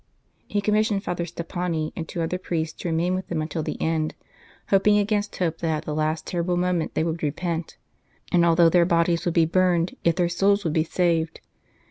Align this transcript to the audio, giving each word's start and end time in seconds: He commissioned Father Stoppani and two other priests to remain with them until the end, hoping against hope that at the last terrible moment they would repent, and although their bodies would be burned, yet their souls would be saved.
He 0.47 0.61
commissioned 0.61 1.03
Father 1.03 1.25
Stoppani 1.25 1.93
and 1.95 2.07
two 2.07 2.23
other 2.23 2.39
priests 2.39 2.75
to 2.81 2.87
remain 2.89 3.13
with 3.13 3.27
them 3.27 3.39
until 3.39 3.61
the 3.61 3.79
end, 3.79 4.15
hoping 4.69 4.97
against 4.97 5.35
hope 5.35 5.59
that 5.59 5.69
at 5.77 5.85
the 5.85 5.93
last 5.93 6.25
terrible 6.25 6.57
moment 6.57 6.95
they 6.95 7.03
would 7.03 7.21
repent, 7.21 7.77
and 8.31 8.43
although 8.43 8.67
their 8.67 8.83
bodies 8.83 9.25
would 9.25 9.35
be 9.35 9.45
burned, 9.45 9.95
yet 10.03 10.15
their 10.15 10.27
souls 10.27 10.63
would 10.63 10.73
be 10.73 10.83
saved. 10.83 11.39